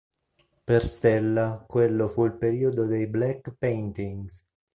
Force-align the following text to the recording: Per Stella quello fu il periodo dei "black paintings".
Per 0.65 0.81
Stella 0.87 1.63
quello 1.67 2.07
fu 2.07 2.25
il 2.25 2.33
periodo 2.35 2.87
dei 2.87 3.05
"black 3.05 3.53
paintings". 3.55 4.43